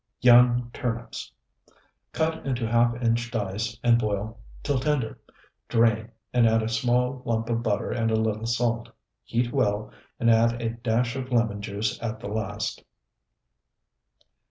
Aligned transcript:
YOUNG 0.21 0.71
TURNIPS 0.73 1.31
Cut 2.11 2.43
into 2.43 2.67
half 2.67 2.95
inch 3.03 3.29
dice 3.29 3.77
and 3.83 3.99
boil 3.99 4.39
till 4.63 4.79
tender; 4.79 5.19
drain 5.69 6.09
and 6.33 6.47
add 6.47 6.63
a 6.63 6.69
small 6.69 7.21
lump 7.23 7.49
of 7.49 7.61
butter 7.61 7.91
and 7.91 8.09
a 8.09 8.15
little 8.15 8.47
salt; 8.47 8.89
heat 9.25 9.53
well 9.53 9.91
and 10.19 10.27
add 10.31 10.59
a 10.59 10.71
dash 10.71 11.15
of 11.15 11.31
lemon 11.31 11.61
juice 11.61 12.01
at 12.01 12.19
the 12.19 12.27
last. 12.29 12.83